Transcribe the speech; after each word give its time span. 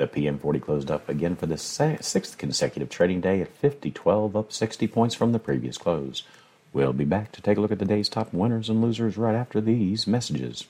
The 0.00 0.06
PM40 0.06 0.62
closed 0.62 0.90
up 0.90 1.10
again 1.10 1.36
for 1.36 1.44
the 1.44 1.58
sixth 1.58 2.38
consecutive 2.38 2.88
trading 2.88 3.20
day 3.20 3.42
at 3.42 3.60
50.12, 3.60 4.34
up 4.34 4.50
60 4.50 4.86
points 4.86 5.14
from 5.14 5.32
the 5.32 5.38
previous 5.38 5.76
close. 5.76 6.22
We'll 6.72 6.94
be 6.94 7.04
back 7.04 7.32
to 7.32 7.42
take 7.42 7.58
a 7.58 7.60
look 7.60 7.70
at 7.70 7.78
the 7.78 7.84
day's 7.84 8.08
top 8.08 8.32
winners 8.32 8.70
and 8.70 8.80
losers 8.80 9.18
right 9.18 9.34
after 9.34 9.60
these 9.60 10.06
messages. 10.06 10.64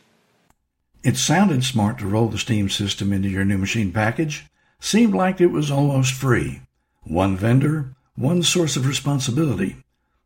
It 1.05 1.17
sounded 1.17 1.63
smart 1.63 2.01
to 2.01 2.09
roll 2.09 2.27
the 2.27 2.39
Steam 2.39 2.69
system 2.69 3.13
into 3.13 3.29
your 3.29 3.45
new 3.45 3.57
machine 3.57 3.93
package. 3.93 4.47
Seemed 4.81 5.15
like 5.15 5.41
it 5.41 5.53
was 5.53 5.71
almost 5.71 6.13
free. 6.13 6.63
One 7.05 7.37
vendor, 7.37 7.95
one 8.17 8.43
source 8.43 8.75
of 8.75 8.85
responsibility. 8.85 9.77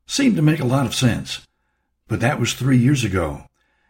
Seemed 0.06 0.36
to 0.36 0.42
make 0.42 0.60
a 0.60 0.64
lot 0.64 0.86
of 0.86 0.94
sense. 0.94 1.42
But 2.08 2.20
that 2.20 2.40
was 2.40 2.54
three 2.54 2.78
years 2.78 3.04
ago. 3.04 3.44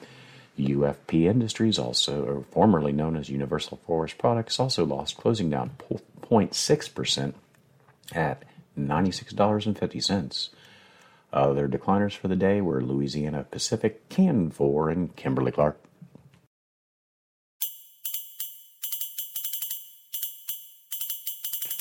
UFP 0.59 1.31
Industries, 1.31 1.79
also 1.79 2.45
formerly 2.51 2.91
known 2.91 3.15
as 3.15 3.29
Universal 3.29 3.79
Forest 3.87 4.19
Products, 4.19 4.59
also 4.59 4.85
lost, 4.85 5.17
closing 5.17 5.49
down 5.49 5.71
0.6% 6.29 7.35
at 8.13 8.43
$96.50. 8.77 10.49
Other 11.33 11.69
decliners 11.69 12.17
for 12.17 12.27
the 12.27 12.35
day 12.35 12.61
were 12.61 12.83
Louisiana 12.83 13.47
Pacific, 13.49 14.09
Canfor, 14.09 14.91
and 14.91 15.15
Kimberly 15.15 15.53
Clark. 15.53 15.79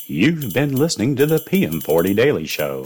You've 0.05 0.53
been 0.53 0.75
listening 0.75 1.15
to 1.15 1.25
the 1.25 1.39
PM40 1.39 2.15
Daily 2.15 2.45
Show. 2.45 2.85